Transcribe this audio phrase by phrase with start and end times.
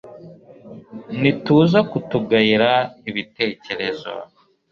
[1.19, 2.71] ntituza kutugayira
[3.09, 4.13] ibitekerezo